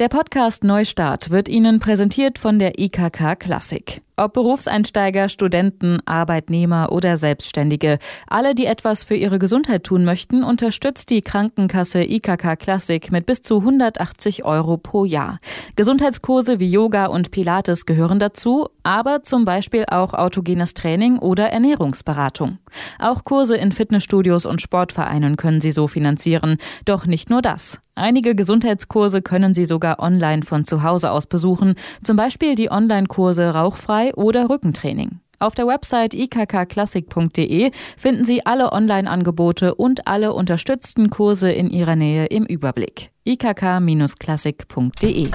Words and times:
Der 0.00 0.08
Podcast 0.08 0.64
Neustart 0.64 1.28
wird 1.28 1.50
Ihnen 1.50 1.78
präsentiert 1.78 2.38
von 2.38 2.58
der 2.58 2.78
IKK 2.78 3.36
Klassik. 3.38 4.00
Ob 4.16 4.32
Berufseinsteiger, 4.32 5.28
Studenten, 5.28 5.98
Arbeitnehmer 6.06 6.90
oder 6.90 7.18
Selbstständige, 7.18 7.98
alle, 8.26 8.54
die 8.54 8.64
etwas 8.64 9.04
für 9.04 9.14
ihre 9.14 9.38
Gesundheit 9.38 9.84
tun 9.84 10.06
möchten, 10.06 10.42
unterstützt 10.42 11.10
die 11.10 11.20
Krankenkasse 11.20 12.02
IKK 12.02 12.56
Classic 12.56 13.12
mit 13.12 13.26
bis 13.26 13.42
zu 13.42 13.58
180 13.58 14.42
Euro 14.46 14.78
pro 14.78 15.04
Jahr. 15.04 15.38
Gesundheitskurse 15.76 16.60
wie 16.60 16.70
Yoga 16.70 17.04
und 17.04 17.30
Pilates 17.30 17.84
gehören 17.84 18.18
dazu, 18.18 18.68
aber 18.82 19.22
zum 19.22 19.44
Beispiel 19.44 19.84
auch 19.86 20.14
autogenes 20.14 20.72
Training 20.72 21.18
oder 21.18 21.50
Ernährungsberatung. 21.50 22.56
Auch 22.98 23.24
Kurse 23.24 23.58
in 23.58 23.70
Fitnessstudios 23.70 24.46
und 24.46 24.62
Sportvereinen 24.62 25.36
können 25.36 25.60
Sie 25.60 25.72
so 25.72 25.88
finanzieren. 25.88 26.56
Doch 26.86 27.04
nicht 27.04 27.28
nur 27.28 27.42
das. 27.42 27.80
Einige 28.00 28.34
Gesundheitskurse 28.34 29.20
können 29.20 29.52
Sie 29.52 29.66
sogar 29.66 30.00
online 30.00 30.42
von 30.42 30.64
zu 30.64 30.82
Hause 30.82 31.10
aus 31.10 31.26
besuchen, 31.26 31.74
zum 32.02 32.16
Beispiel 32.16 32.54
die 32.54 32.70
Online-Kurse 32.70 33.50
Rauchfrei 33.50 34.14
oder 34.14 34.48
Rückentraining. 34.48 35.20
Auf 35.38 35.54
der 35.54 35.66
Website 35.66 36.14
ikkklassik.de 36.14 37.72
finden 37.96 38.24
Sie 38.24 38.46
alle 38.46 38.72
Online-Angebote 38.72 39.74
und 39.74 40.06
alle 40.06 40.32
unterstützten 40.32 41.10
Kurse 41.10 41.52
in 41.52 41.68
Ihrer 41.68 41.96
Nähe 41.96 42.24
im 42.26 42.44
Überblick. 42.44 43.10
ikk-klassik.de 43.24 45.30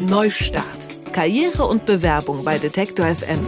Neustart. 0.00 0.64
Karriere 1.12 1.66
und 1.66 1.86
Bewerbung 1.86 2.44
bei 2.44 2.58
Detektor 2.58 3.06
FM. 3.06 3.38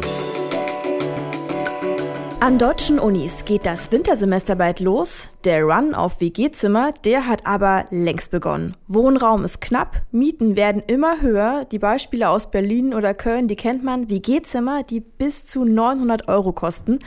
An 2.38 2.58
deutschen 2.58 2.98
Unis 2.98 3.46
geht 3.46 3.64
das 3.64 3.90
Wintersemester 3.90 4.56
bald 4.56 4.80
los. 4.80 5.30
Der 5.44 5.64
Run 5.64 5.94
auf 5.94 6.20
WG-Zimmer, 6.20 6.92
der 7.06 7.26
hat 7.26 7.46
aber 7.46 7.86
längst 7.90 8.30
begonnen. 8.30 8.76
Wohnraum 8.88 9.42
ist 9.42 9.62
knapp, 9.62 10.02
Mieten 10.12 10.54
werden 10.54 10.82
immer 10.86 11.22
höher. 11.22 11.64
Die 11.64 11.78
Beispiele 11.78 12.28
aus 12.28 12.50
Berlin 12.50 12.92
oder 12.92 13.14
Köln, 13.14 13.48
die 13.48 13.56
kennt 13.56 13.82
man. 13.82 14.10
WG-Zimmer, 14.10 14.82
die 14.82 15.00
bis 15.00 15.46
zu 15.46 15.64
900 15.64 16.28
Euro 16.28 16.52
kosten. 16.52 16.98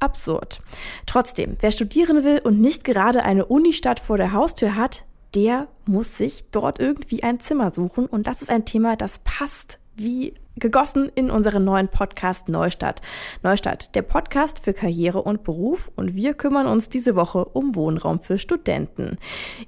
Absurd. 0.00 0.62
Trotzdem, 1.04 1.58
wer 1.60 1.70
studieren 1.70 2.24
will 2.24 2.40
und 2.42 2.58
nicht 2.58 2.82
gerade 2.82 3.24
eine 3.24 3.44
Unistadt 3.44 4.00
vor 4.00 4.16
der 4.16 4.32
Haustür 4.32 4.74
hat, 4.74 5.04
der 5.34 5.68
muss 5.84 6.16
sich 6.16 6.46
dort 6.50 6.80
irgendwie 6.80 7.22
ein 7.22 7.40
Zimmer 7.40 7.72
suchen. 7.72 8.06
Und 8.06 8.26
das 8.26 8.40
ist 8.40 8.50
ein 8.50 8.64
Thema, 8.64 8.96
das 8.96 9.18
passt 9.18 9.78
wie 9.96 10.32
gegossen 10.58 11.10
in 11.14 11.30
unseren 11.30 11.64
neuen 11.64 11.88
Podcast 11.88 12.48
Neustadt. 12.48 13.00
Neustadt, 13.42 13.94
der 13.94 14.02
Podcast 14.02 14.58
für 14.58 14.72
Karriere 14.72 15.22
und 15.22 15.44
Beruf 15.44 15.90
und 15.96 16.14
wir 16.14 16.34
kümmern 16.34 16.66
uns 16.66 16.88
diese 16.88 17.16
Woche 17.16 17.44
um 17.44 17.74
Wohnraum 17.74 18.20
für 18.20 18.38
Studenten. 18.38 19.18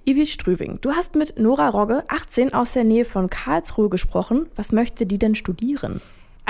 Ivi 0.05 0.27
Strüving, 0.27 0.79
du 0.81 0.93
hast 0.93 1.15
mit 1.15 1.39
Nora 1.39 1.69
Rogge, 1.69 2.05
18 2.09 2.55
aus 2.55 2.73
der 2.73 2.85
Nähe 2.85 3.05
von 3.05 3.31
Karlsruhe 3.31 3.89
gesprochen. 3.89 4.47
Was 4.57 4.73
möchte 4.73 5.07
die 5.07 5.19
denn 5.19 5.35
studieren? 5.35 6.01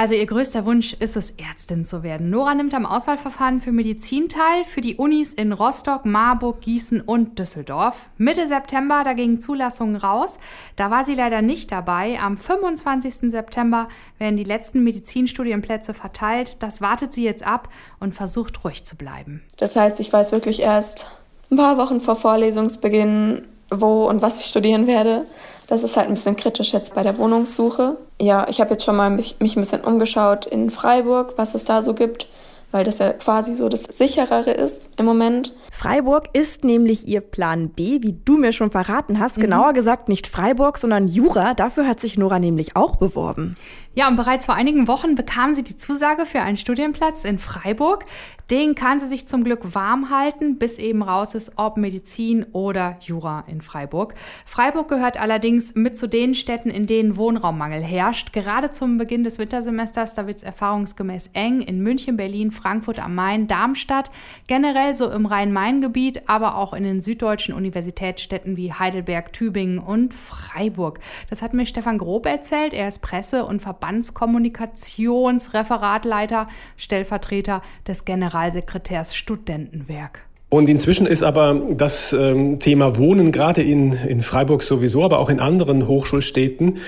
Also 0.01 0.15
ihr 0.15 0.25
größter 0.25 0.65
Wunsch 0.65 0.95
ist 0.95 1.15
es, 1.19 1.33
Ärztin 1.33 1.85
zu 1.85 2.03
werden. 2.03 2.31
Nora 2.31 2.55
nimmt 2.55 2.73
am 2.73 2.87
Auswahlverfahren 2.87 3.61
für 3.61 3.71
Medizin 3.71 4.31
teil, 4.31 4.65
für 4.65 4.81
die 4.81 4.97
Unis 4.97 5.35
in 5.35 5.53
Rostock, 5.53 6.07
Marburg, 6.07 6.63
Gießen 6.63 7.03
und 7.03 7.39
Düsseldorf. 7.39 8.09
Mitte 8.17 8.47
September, 8.47 9.03
da 9.05 9.13
gingen 9.13 9.41
Zulassungen 9.41 9.97
raus. 9.97 10.39
Da 10.77 10.91
war 10.91 11.05
sie 11.05 11.15
leider 11.15 11.43
nicht 11.43 11.71
dabei. 11.71 12.19
Am 12.19 12.39
25. 12.39 13.31
September 13.31 13.89
werden 14.17 14.39
die 14.39 14.45
letzten 14.45 14.83
Medizinstudienplätze 14.85 15.93
verteilt. 15.93 16.63
Das 16.63 16.81
wartet 16.81 17.13
sie 17.13 17.25
jetzt 17.25 17.47
ab 17.47 17.69
und 17.99 18.15
versucht 18.15 18.65
ruhig 18.65 18.87
zu 18.87 18.97
bleiben. 18.97 19.43
Das 19.59 19.77
heißt, 19.77 20.01
ich 20.01 20.11
weiß 20.11 20.33
wirklich 20.33 20.61
erst 20.61 21.09
ein 21.51 21.59
paar 21.59 21.77
Wochen 21.77 22.01
vor 22.01 22.17
Vorlesungsbeginn, 22.17 23.43
wo 23.71 24.07
und 24.09 24.23
was 24.23 24.41
ich 24.41 24.47
studieren 24.47 24.87
werde. 24.87 25.25
Das 25.67 25.85
ist 25.85 25.97
halt 25.97 26.09
ein 26.09 26.15
bisschen 26.15 26.37
kritisch 26.37 26.73
jetzt 26.73 26.95
bei 26.95 27.03
der 27.03 27.17
Wohnungssuche. 27.19 27.97
Ja, 28.21 28.47
ich 28.49 28.61
habe 28.61 28.73
jetzt 28.73 28.85
schon 28.85 28.97
mal 28.97 29.11
mich, 29.11 29.37
mich 29.39 29.57
ein 29.57 29.61
bisschen 29.61 29.83
umgeschaut 29.83 30.47
in 30.47 30.71
Freiburg, 30.71 31.35
was 31.37 31.55
es 31.55 31.65
da 31.65 31.83
so 31.83 31.95
gibt 31.95 32.27
weil 32.71 32.85
das 32.85 32.99
ja 32.99 33.13
quasi 33.13 33.55
so 33.55 33.69
das 33.69 33.85
sicherere 33.85 34.51
ist 34.51 34.91
im 34.99 35.07
Moment. 35.07 35.55
Freiburg 35.73 36.29
ist 36.33 36.65
nämlich 36.65 37.09
ihr 37.09 37.21
Plan 37.21 37.71
B, 37.71 38.03
wie 38.03 38.19
du 38.25 38.37
mir 38.37 38.53
schon 38.53 38.71
verraten 38.71 39.19
hast. 39.19 39.39
Mhm. 39.39 39.43
Genauer 39.43 39.73
gesagt 39.73 40.09
nicht 40.09 40.27
Freiburg, 40.27 40.79
sondern 40.79 41.09
Jura. 41.09 41.55
Dafür 41.55 41.87
hat 41.87 42.01
sich 42.01 42.19
Nora 42.19 42.39
nämlich 42.39 42.77
auch 42.77 42.97
beworben. 42.97 43.57
Ja, 43.95 44.07
und 44.07 44.15
bereits 44.15 44.47
vor 44.47 44.55
einigen 44.55 44.87
Wochen 44.87 45.17
bekam 45.17 45.53
sie 45.53 45.65
die 45.65 45.77
Zusage 45.77 46.25
für 46.25 46.41
einen 46.41 46.57
Studienplatz 46.57 47.25
in 47.25 47.41
Freiburg. 47.41 48.05
Den 48.49 48.77
kann 48.77 49.01
sie 49.01 49.09
sich 49.09 49.27
zum 49.27 49.43
Glück 49.43 49.75
warm 49.75 50.11
halten, 50.11 50.59
bis 50.59 50.79
eben 50.79 51.03
raus 51.03 51.35
ist, 51.35 51.53
ob 51.57 51.77
Medizin 51.77 52.47
oder 52.53 52.97
Jura 53.01 53.45
in 53.49 53.61
Freiburg. 53.61 54.15
Freiburg 54.47 54.89
gehört 54.89 55.21
allerdings 55.21 55.75
mit 55.75 55.99
zu 55.99 56.09
den 56.09 56.35
Städten, 56.35 56.71
in 56.71 56.87
denen 56.87 57.17
Wohnraummangel 57.17 57.83
herrscht. 57.83 58.33
Gerade 58.33 58.71
zum 58.71 58.97
Beginn 58.97 59.25
des 59.25 59.39
Wintersemesters, 59.41 60.15
da 60.15 60.27
wird 60.29 60.39
es 60.39 60.43
erfahrungsgemäß 60.45 61.31
eng 61.33 61.61
in 61.61 61.81
München, 61.83 62.17
Berlin, 62.17 62.53
Frankfurt 62.61 62.99
am 62.99 63.15
Main, 63.15 63.47
Darmstadt, 63.47 64.11
generell 64.47 64.95
so 64.95 65.11
im 65.11 65.25
Rhein-Main-Gebiet, 65.27 66.29
aber 66.29 66.57
auch 66.57 66.73
in 66.75 66.85
den 66.85 67.01
süddeutschen 67.01 67.55
Universitätsstädten 67.55 68.57
wie 68.57 68.73
Heidelberg, 68.73 69.33
Tübingen 69.33 69.79
und 69.79 70.15
Freiburg. 70.15 71.01
Das 71.29 71.43
hat 71.43 71.55
mir 71.55 71.67
Stefan 71.67 71.99
Grob 71.99 72.27
erzählt. 72.27 72.73
Er 72.73 72.87
ist 72.89 73.03
Presse- 73.03 73.45
und 73.45 73.61
Verbandskommunikationsreferatleiter, 73.61 76.47
Stellvertreter 76.77 77.63
des 77.87 78.05
Generalsekretärs 78.05 79.17
Studentenwerk. 79.17 80.21
Und 80.51 80.69
inzwischen 80.69 81.07
ist 81.07 81.23
aber 81.23 81.55
das 81.71 82.13
ähm, 82.13 82.59
Thema 82.59 82.99
Wohnen 82.99 83.31
gerade 83.31 83.63
in, 83.63 83.93
in 83.93 84.21
Freiburg 84.21 84.65
sowieso, 84.65 85.05
aber 85.05 85.21
auch 85.21 85.31
in 85.31 85.39
anderen 85.39 85.87
Hochschulstädten 85.87 86.79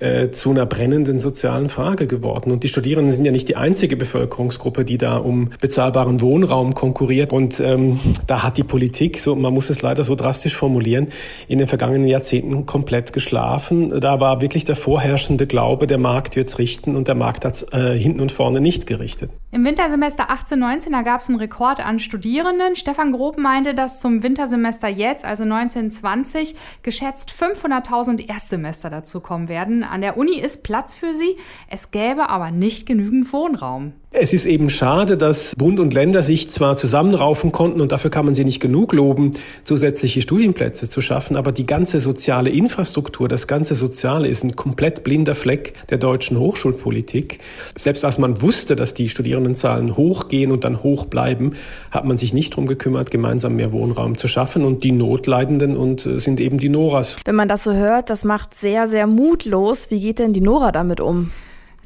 äh, 0.00 0.30
zu 0.30 0.50
einer 0.50 0.66
brennenden 0.66 1.20
sozialen 1.20 1.68
Frage 1.68 2.06
geworden. 2.06 2.50
Und 2.50 2.64
die 2.64 2.68
Studierenden 2.68 3.12
sind 3.12 3.24
ja 3.24 3.32
nicht 3.32 3.48
die 3.48 3.56
einzige 3.56 3.96
Bevölkerungsgruppe, 3.96 4.84
die 4.84 4.98
da 4.98 5.16
um 5.16 5.50
bezahlbaren 5.60 6.20
Wohnraum 6.20 6.74
konkurriert. 6.74 7.32
Und 7.32 7.60
ähm, 7.60 7.98
da 8.26 8.42
hat 8.42 8.56
die 8.56 8.64
Politik, 8.64 9.18
so 9.20 9.34
man 9.34 9.54
muss 9.54 9.70
es 9.70 9.82
leider 9.82 10.04
so 10.04 10.14
drastisch 10.14 10.56
formulieren, 10.56 11.08
in 11.48 11.58
den 11.58 11.68
vergangenen 11.68 12.08
Jahrzehnten 12.08 12.66
komplett 12.66 13.12
geschlafen. 13.12 14.00
Da 14.00 14.20
war 14.20 14.40
wirklich 14.40 14.64
der 14.64 14.76
vorherrschende 14.76 15.46
Glaube, 15.46 15.86
der 15.86 15.98
Markt 15.98 16.36
wird's 16.36 16.58
richten 16.58 16.96
und 16.96 17.08
der 17.08 17.14
Markt 17.14 17.44
hat's 17.44 17.62
äh, 17.72 17.98
hinten 17.98 18.20
und 18.20 18.32
vorne 18.32 18.60
nicht 18.60 18.86
gerichtet. 18.86 19.30
Im 19.52 19.64
Wintersemester 19.64 20.28
18/19 20.30 20.90
da 20.92 21.02
gab 21.02 21.20
es 21.20 21.28
einen 21.28 21.38
Rekord 21.38 21.80
an 21.80 22.00
Studierenden. 22.00 22.76
Stefan 22.76 23.12
Grob 23.12 23.38
meinte, 23.38 23.74
dass 23.74 24.00
zum 24.00 24.22
Wintersemester 24.22 24.88
jetzt, 24.88 25.24
also 25.24 25.44
1920, 25.44 26.54
geschätzt 26.82 27.30
500.000 27.30 28.28
Erstsemester 28.28 28.90
dazukommen 28.90 29.48
werden. 29.48 29.84
An 29.90 30.00
der 30.00 30.16
Uni 30.16 30.38
ist 30.38 30.62
Platz 30.62 30.94
für 30.94 31.14
sie, 31.14 31.36
es 31.68 31.90
gäbe 31.90 32.28
aber 32.28 32.50
nicht 32.50 32.86
genügend 32.86 33.32
Wohnraum. 33.32 33.92
Es 34.18 34.32
ist 34.32 34.46
eben 34.46 34.70
schade, 34.70 35.18
dass 35.18 35.54
Bund 35.56 35.78
und 35.78 35.92
Länder 35.92 36.22
sich 36.22 36.48
zwar 36.48 36.78
zusammenraufen 36.78 37.52
konnten 37.52 37.82
und 37.82 37.92
dafür 37.92 38.10
kann 38.10 38.24
man 38.24 38.34
sie 38.34 38.46
nicht 38.46 38.60
genug 38.60 38.94
loben, 38.94 39.32
zusätzliche 39.62 40.22
Studienplätze 40.22 40.88
zu 40.88 41.02
schaffen, 41.02 41.36
aber 41.36 41.52
die 41.52 41.66
ganze 41.66 42.00
soziale 42.00 42.48
Infrastruktur, 42.48 43.28
das 43.28 43.46
ganze 43.46 43.74
Soziale 43.74 44.26
ist 44.28 44.42
ein 44.42 44.56
komplett 44.56 45.04
blinder 45.04 45.34
Fleck 45.34 45.74
der 45.90 45.98
deutschen 45.98 46.38
Hochschulpolitik. 46.38 47.40
Selbst 47.76 48.06
als 48.06 48.16
man 48.16 48.40
wusste, 48.40 48.74
dass 48.74 48.94
die 48.94 49.10
Studierendenzahlen 49.10 49.98
hochgehen 49.98 50.50
und 50.50 50.64
dann 50.64 50.82
hoch 50.82 51.04
bleiben, 51.04 51.52
hat 51.90 52.06
man 52.06 52.16
sich 52.16 52.32
nicht 52.32 52.54
darum 52.54 52.64
gekümmert, 52.64 53.10
gemeinsam 53.10 53.56
mehr 53.56 53.70
Wohnraum 53.72 54.16
zu 54.16 54.28
schaffen 54.28 54.64
und 54.64 54.82
die 54.82 54.92
Notleidenden 54.92 55.76
und 55.76 56.06
äh, 56.06 56.20
sind 56.20 56.40
eben 56.40 56.56
die 56.56 56.70
Noras. 56.70 57.18
Wenn 57.26 57.36
man 57.36 57.48
das 57.48 57.64
so 57.64 57.74
hört, 57.74 58.08
das 58.08 58.24
macht 58.24 58.58
sehr, 58.58 58.88
sehr 58.88 59.06
mutlos. 59.06 59.90
Wie 59.90 60.00
geht 60.00 60.20
denn 60.20 60.32
die 60.32 60.40
Nora 60.40 60.72
damit 60.72 61.02
um? 61.02 61.32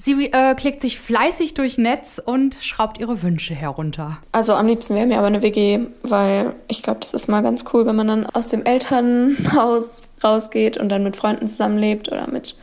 Sie 0.03 0.33
äh, 0.33 0.55
klickt 0.55 0.81
sich 0.81 0.99
fleißig 0.99 1.53
durch 1.53 1.77
Netz 1.77 2.23
und 2.25 2.57
schraubt 2.63 2.99
ihre 2.99 3.23
Wünsche 3.23 3.55
herunter. 3.55 4.17
Also 4.33 4.55
am 4.55 4.67
liebsten 4.67 4.95
wäre 4.95 5.07
mir 5.07 5.19
aber 5.19 5.27
eine 5.27 5.43
WG, 5.43 5.81
weil 6.03 6.55
ich 6.69 6.83
glaube, 6.83 7.01
das 7.01 7.13
ist 7.13 7.29
mal 7.29 7.43
ganz 7.43 7.67
cool, 7.75 7.85
wenn 7.85 7.97
man 7.97 8.09
dann 8.09 8.27
aus 8.27 8.49
dem 8.49 8.65
Elternhaus 8.65 10.01
rausgeht 10.25 10.79
und 10.79 10.89
dann 10.89 11.03
mit 11.03 11.17
Freunden 11.17 11.47
zusammenlebt 11.47 12.11
oder 12.11 12.31
mit 12.31 12.57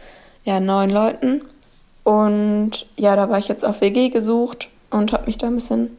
ja, 0.46 0.60
neuen 0.60 0.90
Leuten. 0.90 1.42
Und 2.04 2.88
ja, 2.96 3.16
da 3.16 3.30
war 3.30 3.38
ich 3.38 3.50
jetzt 3.50 3.64
auf 3.64 3.82
WG 3.82 4.10
gesucht 4.10 4.70
und 4.90 5.14
habe 5.14 5.28
mich 5.28 5.38
da 5.38 5.46
ein 5.46 5.56
bisschen 5.56 5.96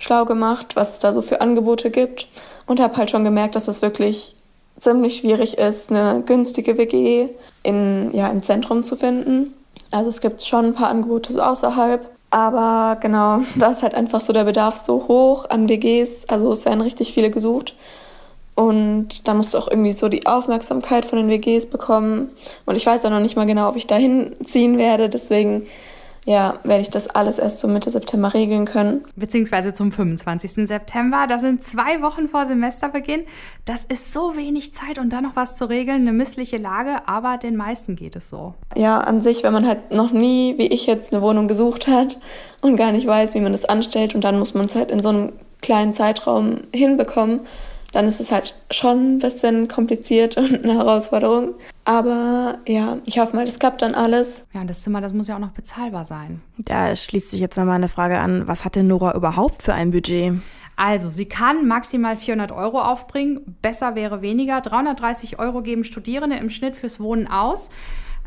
schlau 0.00 0.24
gemacht, 0.24 0.74
was 0.74 0.94
es 0.94 0.98
da 0.98 1.12
so 1.12 1.22
für 1.22 1.40
Angebote 1.40 1.90
gibt 1.90 2.26
und 2.66 2.80
habe 2.80 2.96
halt 2.96 3.10
schon 3.10 3.22
gemerkt, 3.22 3.54
dass 3.54 3.68
es 3.68 3.80
wirklich 3.80 4.34
ziemlich 4.80 5.18
schwierig 5.18 5.56
ist, 5.56 5.92
eine 5.92 6.22
günstige 6.26 6.78
WG 6.78 7.28
in, 7.62 8.10
ja, 8.12 8.26
im 8.26 8.42
Zentrum 8.42 8.82
zu 8.82 8.96
finden. 8.96 9.52
Also 9.90 10.08
es 10.08 10.20
gibt 10.20 10.42
schon 10.42 10.66
ein 10.66 10.74
paar 10.74 10.88
Angebote 10.88 11.32
so 11.32 11.40
außerhalb. 11.40 12.08
Aber 12.30 12.98
genau, 13.00 13.40
da 13.56 13.70
ist 13.70 13.82
halt 13.82 13.94
einfach 13.94 14.20
so 14.20 14.32
der 14.32 14.44
Bedarf 14.44 14.76
so 14.76 15.06
hoch 15.08 15.48
an 15.48 15.68
WGs. 15.68 16.28
Also 16.28 16.52
es 16.52 16.64
werden 16.64 16.80
richtig 16.80 17.12
viele 17.12 17.30
gesucht. 17.30 17.74
Und 18.54 19.26
da 19.26 19.34
musst 19.34 19.54
du 19.54 19.58
auch 19.58 19.68
irgendwie 19.68 19.92
so 19.92 20.08
die 20.08 20.26
Aufmerksamkeit 20.26 21.04
von 21.04 21.18
den 21.18 21.28
WGs 21.28 21.66
bekommen. 21.66 22.30
Und 22.66 22.76
ich 22.76 22.84
weiß 22.84 23.02
ja 23.02 23.10
noch 23.10 23.20
nicht 23.20 23.36
mal 23.36 23.46
genau, 23.46 23.68
ob 23.68 23.76
ich 23.76 23.86
dahin 23.86 24.36
ziehen 24.44 24.76
werde. 24.76 25.08
Deswegen 25.08 25.66
ja, 26.26 26.58
werde 26.64 26.82
ich 26.82 26.90
das 26.90 27.08
alles 27.08 27.38
erst 27.38 27.60
so 27.60 27.68
Mitte 27.68 27.90
September 27.90 28.34
regeln 28.34 28.66
können. 28.66 29.04
Beziehungsweise 29.16 29.72
zum 29.72 29.90
25. 29.90 30.68
September. 30.68 31.26
Das 31.26 31.40
sind 31.40 31.62
zwei 31.62 32.02
Wochen 32.02 32.28
vor 32.28 32.46
Semesterbeginn. 32.46 33.24
Das 33.64 33.84
ist 33.84 34.12
so 34.12 34.36
wenig 34.36 34.72
Zeit 34.74 34.98
und 34.98 35.12
dann 35.12 35.24
noch 35.24 35.36
was 35.36 35.56
zu 35.56 35.68
regeln. 35.68 36.02
Eine 36.02 36.12
missliche 36.12 36.58
Lage, 36.58 37.08
aber 37.08 37.38
den 37.38 37.56
meisten 37.56 37.96
geht 37.96 38.16
es 38.16 38.28
so. 38.28 38.54
Ja, 38.76 38.98
an 38.98 39.20
sich, 39.20 39.42
wenn 39.42 39.52
man 39.52 39.66
halt 39.66 39.90
noch 39.92 40.12
nie, 40.12 40.58
wie 40.58 40.66
ich 40.66 40.86
jetzt, 40.86 41.12
eine 41.12 41.22
Wohnung 41.22 41.48
gesucht 41.48 41.86
hat 41.86 42.20
und 42.60 42.76
gar 42.76 42.92
nicht 42.92 43.06
weiß, 43.06 43.34
wie 43.34 43.40
man 43.40 43.52
das 43.52 43.64
anstellt 43.64 44.14
und 44.14 44.22
dann 44.22 44.38
muss 44.38 44.54
man 44.54 44.66
es 44.66 44.74
halt 44.74 44.90
in 44.90 45.00
so 45.00 45.08
einem 45.08 45.32
kleinen 45.62 45.94
Zeitraum 45.94 46.62
hinbekommen, 46.74 47.40
dann 47.92 48.06
ist 48.06 48.20
es 48.20 48.30
halt 48.30 48.54
schon 48.70 49.06
ein 49.06 49.18
bisschen 49.18 49.68
kompliziert 49.68 50.36
und 50.36 50.64
eine 50.64 50.74
Herausforderung. 50.74 51.54
Aber 51.90 52.58
ja, 52.68 52.98
ich 53.04 53.18
hoffe 53.18 53.34
mal, 53.34 53.44
das 53.44 53.58
klappt 53.58 53.82
dann 53.82 53.96
alles. 53.96 54.46
Ja, 54.54 54.60
und 54.60 54.70
das 54.70 54.84
Zimmer, 54.84 55.00
das 55.00 55.12
muss 55.12 55.26
ja 55.26 55.34
auch 55.34 55.40
noch 55.40 55.50
bezahlbar 55.50 56.04
sein. 56.04 56.40
Da 56.56 56.94
schließt 56.94 57.32
sich 57.32 57.40
jetzt 57.40 57.56
nochmal 57.56 57.74
eine 57.74 57.88
Frage 57.88 58.20
an, 58.20 58.46
was 58.46 58.64
hat 58.64 58.76
denn 58.76 58.86
Nora 58.86 59.16
überhaupt 59.16 59.64
für 59.64 59.74
ein 59.74 59.90
Budget? 59.90 60.34
Also, 60.76 61.10
sie 61.10 61.24
kann 61.24 61.66
maximal 61.66 62.16
400 62.16 62.52
Euro 62.52 62.80
aufbringen. 62.80 63.56
Besser 63.60 63.96
wäre 63.96 64.22
weniger. 64.22 64.60
330 64.60 65.40
Euro 65.40 65.62
geben 65.62 65.82
Studierende 65.82 66.36
im 66.36 66.48
Schnitt 66.48 66.76
fürs 66.76 67.00
Wohnen 67.00 67.26
aus. 67.26 67.70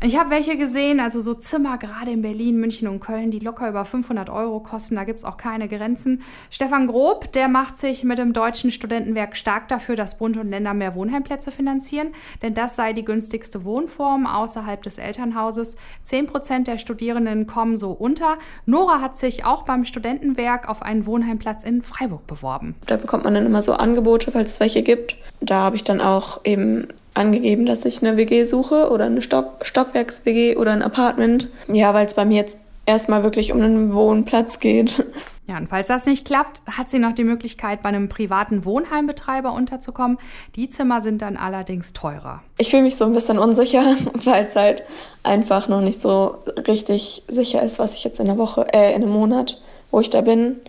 Ich 0.02 0.18
habe 0.18 0.30
welche 0.30 0.58
gesehen, 0.58 1.00
also 1.00 1.20
so 1.20 1.32
Zimmer 1.32 1.78
gerade 1.78 2.10
in 2.10 2.20
Berlin, 2.20 2.58
München 2.58 2.88
und 2.88 3.00
Köln, 3.00 3.30
die 3.30 3.38
locker 3.38 3.68
über 3.68 3.84
500 3.84 4.28
Euro 4.28 4.60
kosten. 4.60 4.96
Da 4.96 5.04
gibt 5.04 5.20
es 5.20 5.24
auch 5.24 5.38
keine 5.38 5.66
Grenzen. 5.66 6.22
Stefan 6.50 6.88
Grob, 6.88 7.32
der 7.32 7.48
macht 7.48 7.78
sich 7.78 8.04
mit 8.04 8.18
dem 8.18 8.32
Deutschen 8.34 8.70
Studentenwerk 8.70 9.34
stark 9.34 9.68
dafür, 9.68 9.96
dass 9.96 10.18
Bund 10.18 10.36
und 10.36 10.50
Länder 10.50 10.74
mehr 10.74 10.94
Wohnheimplätze 10.94 11.50
finanzieren, 11.50 12.08
denn 12.42 12.52
das 12.52 12.76
sei 12.76 12.92
die 12.92 13.04
günstigste 13.04 13.64
Wohnform 13.64 14.26
außerhalb 14.26 14.82
des 14.82 14.98
Elternhauses. 14.98 15.76
Zehn 16.02 16.26
Prozent 16.26 16.66
der 16.66 16.76
Studierenden 16.76 17.46
kommen 17.46 17.76
so 17.76 17.92
unter. 17.92 18.36
Nora 18.66 19.00
hat 19.00 19.16
sich 19.16 19.44
auch 19.46 19.62
beim 19.62 19.86
Studentenwerk 19.86 20.68
auf 20.68 20.82
einen 20.82 21.06
Wohnheimplatz 21.06 21.62
in 21.62 21.80
Freiburg 21.82 22.26
beworben. 22.26 22.74
Da 22.86 22.96
bekommt 22.96 23.24
man 23.24 23.34
dann 23.34 23.46
immer 23.46 23.62
so 23.62 23.72
Angebote, 23.74 24.32
falls 24.32 24.52
es 24.52 24.60
welche 24.60 24.82
gibt. 24.82 25.16
Da 25.40 25.60
habe 25.60 25.76
ich 25.76 25.84
dann 25.84 26.00
auch 26.00 26.40
eben 26.44 26.88
angegeben, 27.14 27.66
dass 27.66 27.84
ich 27.84 28.02
eine 28.02 28.16
WG 28.16 28.44
suche 28.44 28.90
oder 28.90 29.06
eine 29.06 29.22
Stock 29.22 29.64
Stockwerks-WG 29.64 30.56
oder 30.56 30.72
ein 30.72 30.82
Apartment. 30.82 31.48
Ja, 31.68 31.94
weil 31.94 32.06
es 32.06 32.14
bei 32.14 32.24
mir 32.24 32.36
jetzt 32.36 32.58
erstmal 32.86 33.22
wirklich 33.22 33.52
um 33.52 33.60
einen 33.60 33.94
Wohnplatz 33.94 34.60
geht. 34.60 35.04
Ja, 35.46 35.58
und 35.58 35.68
falls 35.68 35.88
das 35.88 36.06
nicht 36.06 36.24
klappt, 36.24 36.62
hat 36.66 36.88
sie 36.88 36.98
noch 36.98 37.12
die 37.12 37.22
Möglichkeit, 37.22 37.82
bei 37.82 37.90
einem 37.90 38.08
privaten 38.08 38.64
Wohnheimbetreiber 38.64 39.52
unterzukommen. 39.52 40.16
Die 40.56 40.70
Zimmer 40.70 41.02
sind 41.02 41.20
dann 41.20 41.36
allerdings 41.36 41.92
teurer. 41.92 42.42
Ich 42.56 42.70
fühle 42.70 42.82
mich 42.82 42.96
so 42.96 43.04
ein 43.04 43.12
bisschen 43.12 43.38
unsicher, 43.38 43.94
weil 44.24 44.44
es 44.46 44.56
halt 44.56 44.84
einfach 45.22 45.68
noch 45.68 45.82
nicht 45.82 46.00
so 46.00 46.38
richtig 46.66 47.24
sicher 47.28 47.62
ist, 47.62 47.78
was 47.78 47.92
ich 47.92 48.04
jetzt 48.04 48.20
in 48.20 48.26
der 48.26 48.38
Woche, 48.38 48.66
äh, 48.72 48.94
in 48.94 49.02
einem 49.02 49.12
Monat, 49.12 49.60
wo 49.90 50.00
ich 50.00 50.08
da 50.08 50.22
bin 50.22 50.62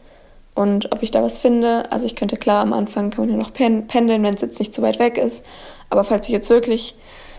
und 0.56 0.92
ob 0.94 1.04
ich 1.04 1.12
da 1.12 1.22
was 1.22 1.38
finde. 1.38 1.92
Also 1.92 2.06
ich 2.08 2.16
könnte 2.16 2.38
klar 2.38 2.62
am 2.62 2.74
Anfang 2.74 3.12
kann 3.12 3.26
man 3.26 3.36
ja 3.36 3.40
noch 3.40 3.54
pendeln, 3.54 4.24
wenn 4.24 4.34
es 4.34 4.42
jetzt 4.42 4.60
nicht 4.60 4.74
zu 4.74 4.82
weit 4.82 5.00
weg 5.00 5.18
ist. 5.18 5.46
Aber 5.90 6.04
falls 6.04 6.28
ich 6.28 6.34
jetzt 6.34 6.50
wirklich 6.50 6.96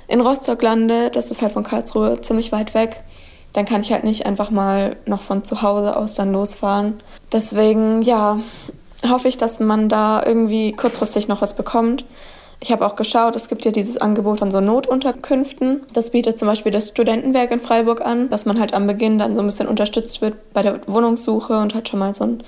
in 0.07 0.21
Rostock 0.21 0.63
lande, 0.63 1.11
das 1.11 1.31
ist 1.31 1.43
halt 1.43 1.53
von 1.53 1.65
Karlsruhe 1.65 2.21
ziemlich 2.21 2.53
weit 2.53 2.75
weg, 2.75 3.03
dann 3.55 3.65
kann 3.65 3.81
ich 3.81 3.91
halt 3.91 4.05
nicht 4.05 4.27
einfach 4.27 4.51
mal 4.51 4.97
noch 5.07 5.23
von 5.23 5.43
zu 5.43 5.63
Hause 5.63 5.97
aus 5.97 6.15
dann 6.15 6.31
losfahren. 6.31 7.01
Deswegen, 7.33 8.03
ja, 8.03 8.39
hoffe 9.09 9.29
ich, 9.29 9.39
dass 9.39 9.61
man 9.61 9.89
da 9.89 10.23
irgendwie 10.25 10.73
kurzfristig 10.73 11.27
noch 11.27 11.41
was 11.41 11.57
bekommt. 11.57 12.05
Ich 12.61 12.73
habe 12.73 12.87
auch 12.87 12.97
geschaut, 12.97 13.37
es 13.37 13.49
gibt 13.49 13.65
ja 13.65 13.71
dieses 13.71 13.99
Angebot 13.99 14.39
von 14.39 14.51
so 14.51 14.61
Notunterkünften. 14.61 15.83
Das 15.93 16.11
bietet 16.11 16.39
zum 16.39 16.49
Beispiel 16.49 16.73
das 16.73 16.89
Studentenwerk 16.89 17.51
in 17.51 17.61
Freiburg 17.61 18.01
an, 18.01 18.31
dass 18.31 18.47
man 18.47 18.59
halt 18.59 18.73
am 18.73 18.87
Beginn 18.87 19.19
dann 19.19 19.35
so 19.35 19.41
ein 19.41 19.47
bisschen 19.47 19.69
unterstützt 19.69 20.23
wird 20.23 20.53
bei 20.53 20.63
der 20.63 20.81
Wohnungssuche 20.87 21.59
und 21.59 21.75
halt 21.75 21.89
schon 21.89 21.99
mal 21.99 22.15
so 22.15 22.25
ein 22.25 22.43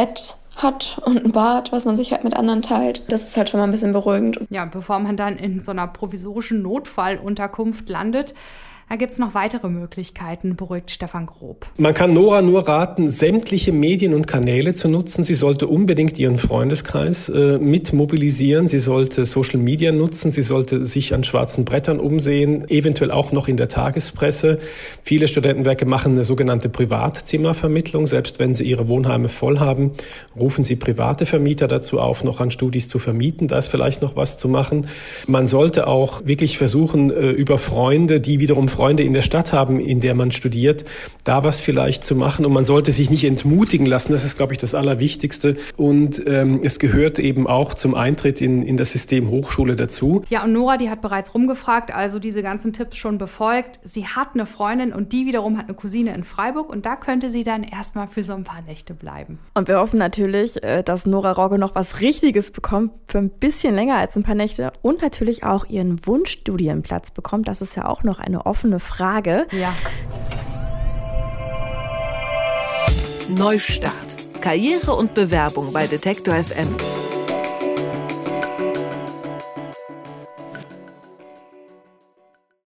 Bett 0.00 0.36
hat 0.56 1.00
und 1.04 1.24
ein 1.24 1.32
Bad, 1.32 1.72
was 1.72 1.84
man 1.84 1.96
sich 1.96 2.12
halt 2.12 2.24
mit 2.24 2.34
anderen 2.34 2.62
teilt. 2.62 3.02
Das 3.08 3.24
ist 3.24 3.36
halt 3.36 3.50
schon 3.50 3.60
mal 3.60 3.64
ein 3.64 3.70
bisschen 3.70 3.92
beruhigend. 3.92 4.40
Ja, 4.50 4.64
bevor 4.64 4.98
man 4.98 5.16
dann 5.16 5.36
in 5.36 5.60
so 5.60 5.70
einer 5.70 5.86
provisorischen 5.86 6.62
Notfallunterkunft 6.62 7.88
landet, 7.88 8.34
da 8.90 8.96
gibt 8.96 9.12
es 9.12 9.20
noch 9.20 9.34
weitere 9.34 9.68
Möglichkeiten, 9.68 10.56
beruhigt 10.56 10.90
Stefan 10.90 11.26
Grob. 11.26 11.64
Man 11.76 11.94
kann 11.94 12.12
Nora 12.12 12.42
nur 12.42 12.66
raten, 12.66 13.06
sämtliche 13.06 13.70
Medien 13.70 14.14
und 14.14 14.26
Kanäle 14.26 14.74
zu 14.74 14.88
nutzen. 14.88 15.22
Sie 15.22 15.36
sollte 15.36 15.68
unbedingt 15.68 16.18
ihren 16.18 16.38
Freundeskreis 16.38 17.28
äh, 17.28 17.58
mit 17.58 17.92
mobilisieren. 17.92 18.66
Sie 18.66 18.80
sollte 18.80 19.26
Social 19.26 19.60
Media 19.60 19.92
nutzen. 19.92 20.32
Sie 20.32 20.42
sollte 20.42 20.84
sich 20.84 21.14
an 21.14 21.22
schwarzen 21.22 21.64
Brettern 21.64 22.00
umsehen, 22.00 22.68
eventuell 22.68 23.12
auch 23.12 23.30
noch 23.30 23.46
in 23.46 23.56
der 23.56 23.68
Tagespresse. 23.68 24.58
Viele 25.04 25.28
Studentenwerke 25.28 25.86
machen 25.86 26.14
eine 26.14 26.24
sogenannte 26.24 26.68
Privatzimmervermittlung. 26.68 28.08
Selbst 28.08 28.40
wenn 28.40 28.56
sie 28.56 28.64
ihre 28.64 28.88
Wohnheime 28.88 29.28
voll 29.28 29.60
haben, 29.60 29.92
rufen 30.36 30.64
sie 30.64 30.74
private 30.74 31.26
Vermieter 31.26 31.68
dazu 31.68 32.00
auf, 32.00 32.24
noch 32.24 32.40
an 32.40 32.50
Studis 32.50 32.88
zu 32.88 32.98
vermieten. 32.98 33.46
Da 33.46 33.58
ist 33.58 33.68
vielleicht 33.68 34.02
noch 34.02 34.16
was 34.16 34.36
zu 34.36 34.48
machen. 34.48 34.88
Man 35.28 35.46
sollte 35.46 35.86
auch 35.86 36.22
wirklich 36.24 36.58
versuchen, 36.58 37.12
äh, 37.12 37.30
über 37.30 37.56
Freunde, 37.56 38.20
die 38.20 38.40
wiederum 38.40 38.66
in 38.88 39.12
der 39.12 39.22
Stadt 39.22 39.52
haben, 39.52 39.78
in 39.78 40.00
der 40.00 40.14
man 40.14 40.32
studiert, 40.32 40.84
da 41.24 41.44
was 41.44 41.60
vielleicht 41.60 42.04
zu 42.04 42.16
machen. 42.16 42.44
Und 42.44 42.52
man 42.52 42.64
sollte 42.64 42.92
sich 42.92 43.10
nicht 43.10 43.24
entmutigen 43.24 43.86
lassen. 43.86 44.12
Das 44.12 44.24
ist, 44.24 44.36
glaube 44.36 44.52
ich, 44.52 44.58
das 44.58 44.74
Allerwichtigste. 44.74 45.56
Und 45.76 46.22
ähm, 46.26 46.60
es 46.62 46.78
gehört 46.78 47.18
eben 47.18 47.46
auch 47.46 47.74
zum 47.74 47.94
Eintritt 47.94 48.40
in, 48.40 48.62
in 48.62 48.76
das 48.76 48.92
System 48.92 49.28
Hochschule 49.30 49.76
dazu. 49.76 50.22
Ja, 50.28 50.44
und 50.44 50.52
Nora, 50.52 50.76
die 50.76 50.90
hat 50.90 51.00
bereits 51.00 51.34
rumgefragt, 51.34 51.94
also 51.94 52.18
diese 52.18 52.42
ganzen 52.42 52.72
Tipps 52.72 52.96
schon 52.96 53.18
befolgt. 53.18 53.80
Sie 53.82 54.06
hat 54.06 54.28
eine 54.34 54.46
Freundin 54.46 54.92
und 54.92 55.12
die 55.12 55.26
wiederum 55.26 55.58
hat 55.58 55.66
eine 55.66 55.74
Cousine 55.74 56.14
in 56.14 56.24
Freiburg 56.24 56.70
und 56.70 56.86
da 56.86 56.96
könnte 56.96 57.30
sie 57.30 57.44
dann 57.44 57.62
erstmal 57.64 58.08
für 58.08 58.24
so 58.24 58.32
ein 58.32 58.44
paar 58.44 58.62
Nächte 58.62 58.94
bleiben. 58.94 59.38
Und 59.54 59.68
wir 59.68 59.78
hoffen 59.78 59.98
natürlich, 59.98 60.62
äh, 60.62 60.82
dass 60.82 61.06
Nora 61.06 61.32
Rogge 61.32 61.58
noch 61.58 61.74
was 61.74 62.00
Richtiges 62.00 62.50
bekommt 62.50 62.92
für 63.08 63.18
ein 63.18 63.30
bisschen 63.30 63.74
länger 63.74 63.96
als 63.96 64.16
ein 64.16 64.22
paar 64.22 64.34
Nächte 64.34 64.72
und 64.82 65.02
natürlich 65.02 65.44
auch 65.44 65.66
ihren 65.66 66.06
Wunschstudienplatz 66.06 67.10
bekommt. 67.10 67.48
Das 67.48 67.60
ist 67.60 67.76
ja 67.76 67.86
auch 67.86 68.02
noch 68.02 68.20
eine 68.20 68.46
offene 68.46 68.69
offene 68.70 68.80
Frage. 68.80 69.46
Ja. 69.52 69.74
Neustart. 73.28 73.94
Karriere 74.40 74.94
und 74.94 75.14
Bewerbung 75.14 75.72
bei 75.72 75.86
Detektor 75.86 76.34
FM. 76.34 76.99